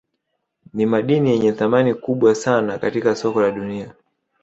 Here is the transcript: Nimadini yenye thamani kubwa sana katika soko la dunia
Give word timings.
Nimadini 0.73 1.29
yenye 1.29 1.51
thamani 1.51 1.93
kubwa 1.93 2.35
sana 2.35 2.77
katika 2.77 3.15
soko 3.15 3.41
la 3.41 3.51
dunia 3.51 3.93